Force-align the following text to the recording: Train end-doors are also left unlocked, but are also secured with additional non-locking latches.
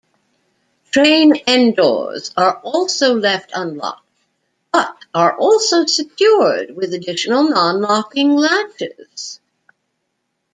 Train 0.89 1.35
end-doors 1.45 2.31
are 2.35 2.55
also 2.63 3.13
left 3.13 3.51
unlocked, 3.53 4.03
but 4.73 4.97
are 5.13 5.37
also 5.37 5.85
secured 5.85 6.75
with 6.75 6.95
additional 6.95 7.43
non-locking 7.43 8.35
latches. 8.35 9.39